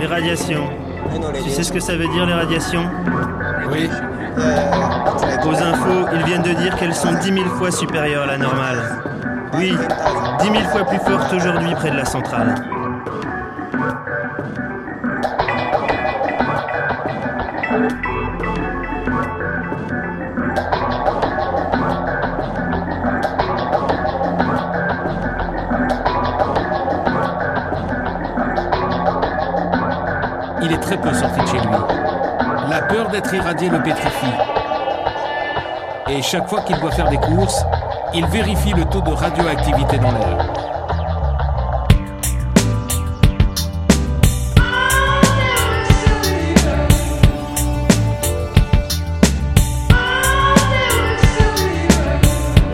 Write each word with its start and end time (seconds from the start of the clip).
Les 0.00 0.06
radiations. 0.06 0.68
Tu 1.44 1.50
sais 1.50 1.62
ce 1.62 1.72
que 1.72 1.78
ça 1.78 1.94
veut 1.94 2.08
dire 2.08 2.26
les 2.26 2.32
radiations 2.32 2.90
Oui. 3.70 3.88
Aux 5.46 5.54
infos, 5.54 6.08
ils 6.12 6.24
viennent 6.24 6.42
de 6.42 6.54
dire 6.54 6.76
qu'elles 6.76 6.94
sont 6.94 7.12
10 7.12 7.32
000 7.32 7.44
fois 7.50 7.70
supérieures 7.70 8.24
à 8.24 8.26
la 8.26 8.38
normale. 8.38 8.78
Oui, 9.54 9.72
10 10.40 10.46
000 10.46 10.58
fois 10.72 10.84
plus 10.86 10.98
fortes 10.98 11.32
aujourd'hui 11.32 11.72
près 11.76 11.92
de 11.92 11.96
la 11.96 12.04
centrale. 12.04 12.56
Très 30.84 31.00
peu 31.00 31.14
sorti 31.14 31.40
de 31.40 31.46
chez 31.46 31.56
lui. 31.56 31.76
La 32.68 32.82
peur 32.82 33.08
d'être 33.08 33.32
irradié 33.32 33.70
le 33.70 33.82
pétrifie. 33.82 34.26
Et 36.10 36.20
chaque 36.20 36.46
fois 36.46 36.60
qu'il 36.60 36.78
doit 36.78 36.90
faire 36.90 37.08
des 37.08 37.16
courses, 37.16 37.64
il 38.12 38.26
vérifie 38.26 38.72
le 38.74 38.84
taux 38.84 39.00
de 39.00 39.10
radioactivité 39.10 39.96
dans 39.96 40.12
l'air. 40.12 40.46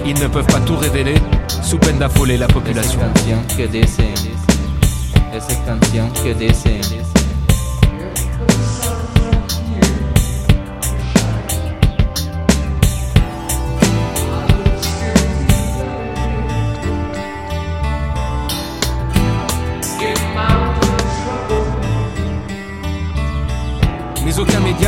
Ils 0.04 0.20
ne 0.20 0.26
peuvent 0.26 0.46
pas 0.46 0.60
tout 0.66 0.76
révéler 0.76 1.14
sous 1.62 1.78
peine 1.78 1.98
d'affoler 1.98 2.36
la 2.36 2.48
population. 2.48 2.98
que 6.24 7.19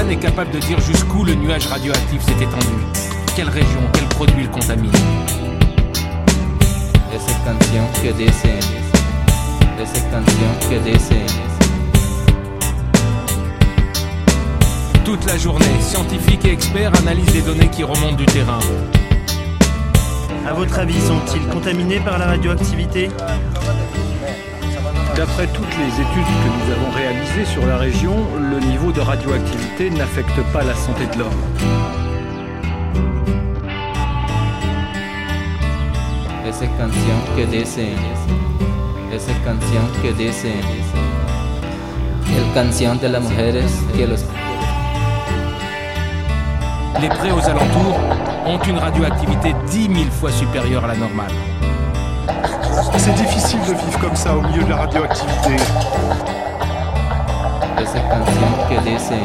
n'est 0.00 0.16
capable 0.16 0.50
de 0.50 0.58
dire 0.58 0.80
jusqu'où 0.80 1.22
le 1.22 1.34
nuage 1.34 1.66
radioactif 1.66 2.22
s'est 2.22 2.32
étendu. 2.32 2.74
Quelle 3.36 3.48
région, 3.48 3.80
quel 3.92 4.04
produit 4.06 4.42
le 4.42 4.48
contamine? 4.48 4.90
que 8.00 8.08
que 10.68 10.84
Toute 15.04 15.26
la 15.26 15.36
journée, 15.36 15.66
scientifiques 15.80 16.44
et 16.46 16.52
experts 16.52 16.92
analysent 16.98 17.34
les 17.34 17.42
données 17.42 17.68
qui 17.68 17.84
remontent 17.84 18.16
du 18.16 18.27
terrain. 18.27 18.60
À 20.48 20.54
votre 20.54 20.78
avis, 20.78 21.00
sont-ils 21.00 21.46
contaminés 21.48 22.00
par 22.00 22.18
la 22.18 22.27
radioactivité? 22.27 23.10
D'après 25.22 25.46
toutes 25.46 25.78
les 25.78 26.00
études 26.00 26.32
que 26.42 26.48
nous 26.48 26.72
avons 26.72 26.90
réalisées 26.96 27.44
sur 27.44 27.64
la 27.64 27.76
région, 27.76 28.26
le 28.40 28.58
niveau 28.58 28.90
de 28.90 29.00
radioactivité 29.00 29.88
n'affecte 29.88 30.42
pas 30.52 30.64
la 30.64 30.74
santé 30.74 31.06
de 31.14 31.20
l'homme. 31.20 31.30
esa 36.44 36.66
canción 36.76 37.18
que 37.36 37.46
dice, 37.46 37.92
esa 39.12 39.32
canción 39.44 39.84
que 40.02 40.12
dice, 40.12 40.54
el 42.36 42.52
canción 42.52 42.98
de 42.98 43.08
las 43.08 43.22
mujeres 43.22 43.70
que 43.96 44.08
los 44.08 44.24
Les 47.00 47.08
prés 47.08 47.30
aux 47.30 47.48
alentours 47.48 48.00
ont 48.44 48.58
une 48.58 48.78
radioactivité 48.78 49.55
10 49.70 49.82
000 49.86 50.11
fois 50.11 50.32
supérieure 50.32 50.84
à 50.84 50.88
la 50.88 50.96
normale. 50.96 51.52
C'est 52.98 53.14
difficile 53.14 53.60
de 53.60 53.74
vivre 53.74 53.98
comme 54.00 54.16
ça 54.16 54.34
au 54.36 54.40
milieu 54.40 54.64
de 54.64 54.70
la 54.70 54.77
radioactivité. 54.77 55.56
esa 57.83 58.08
canción 58.08 58.50
que 58.68 58.90
dice 58.90 59.18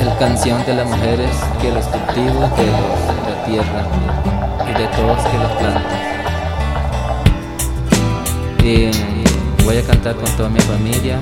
el 0.00 0.18
canción 0.18 0.64
de 0.66 0.74
las 0.74 0.86
mujeres 0.88 1.30
que 1.60 1.70
los 1.70 1.84
cultivos 1.86 2.50
de 2.56 2.66
la 2.66 3.44
tierra 3.44 3.82
y 4.68 4.72
de 4.72 4.86
todos 4.96 5.18
que 5.28 5.38
los 5.38 5.52
plantan 5.58 6.10
y 8.64 9.64
voy 9.64 9.76
a 9.78 9.82
cantar 9.82 10.16
con 10.16 10.30
toda 10.36 10.48
mi 10.48 10.60
familia 10.60 11.20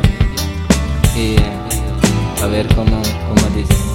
y 1.17 1.37
a 2.43 2.47
ver 2.47 2.67
cómo, 2.75 3.03
cómo 3.29 3.57
dice 3.57 3.88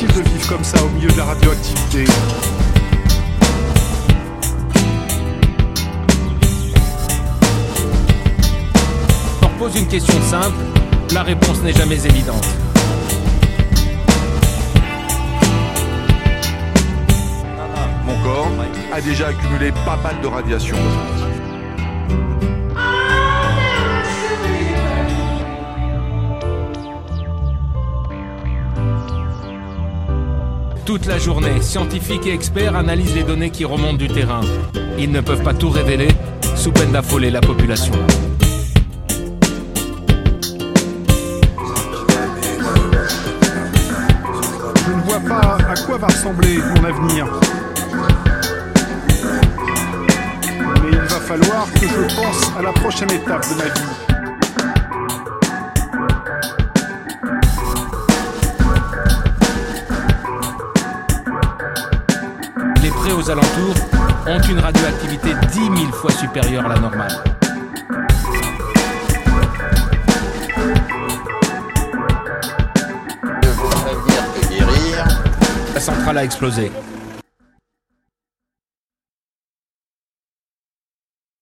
difficile 0.00 0.22
de 0.22 0.28
vivre 0.28 0.48
comme 0.48 0.64
ça 0.64 0.82
au 0.82 0.88
milieu 0.90 1.10
de 1.10 1.16
la 1.16 1.24
radioactivité. 1.24 2.04
On 9.42 9.58
pose 9.58 9.76
une 9.76 9.86
question 9.86 10.20
simple, 10.22 10.56
la 11.12 11.22
réponse 11.22 11.60
n'est 11.62 11.72
jamais 11.72 12.06
évidente. 12.06 12.46
Mon 18.06 18.22
corps 18.22 18.48
a 18.92 19.00
déjà 19.00 19.28
accumulé 19.28 19.72
pas 19.84 19.98
mal 20.02 20.20
de 20.22 20.26
radiation. 20.26 20.76
Toute 30.90 31.06
la 31.06 31.18
journée, 31.18 31.62
scientifiques 31.62 32.26
et 32.26 32.34
experts 32.34 32.74
analysent 32.74 33.14
les 33.14 33.22
données 33.22 33.50
qui 33.50 33.64
remontent 33.64 33.96
du 33.96 34.08
terrain. 34.08 34.40
Ils 34.98 35.12
ne 35.12 35.20
peuvent 35.20 35.44
pas 35.44 35.54
tout 35.54 35.70
révéler, 35.70 36.08
sous 36.56 36.72
peine 36.72 36.90
d'affoler 36.90 37.30
la 37.30 37.40
population. 37.40 37.92
Je 44.84 44.90
ne 44.90 45.02
vois 45.02 45.20
pas 45.20 45.58
à 45.70 45.74
quoi 45.86 45.96
va 45.96 46.08
ressembler 46.08 46.58
mon 46.74 46.84
avenir. 46.84 47.26
Mais 50.82 50.90
il 50.90 50.98
va 50.98 51.20
falloir 51.20 51.72
que 51.72 51.86
je 51.86 52.16
pense 52.16 52.50
à 52.58 52.62
la 52.62 52.72
prochaine 52.72 53.12
étape 53.12 53.48
de 53.48 53.54
ma 53.54 53.64
vie. 53.64 54.09
Aux 63.20 63.30
alentours 63.30 63.74
ont 64.26 64.40
une 64.40 64.58
radioactivité 64.58 65.34
10 65.52 65.58
000 65.58 65.92
fois 65.92 66.10
supérieure 66.10 66.64
à 66.64 66.68
la 66.70 66.80
normale. 66.80 67.22
Je 73.42 73.48
que 74.40 74.48
guérir, 74.48 75.04
La 75.74 75.80
centrale 75.80 76.18
a 76.18 76.24
explosé. 76.24 76.72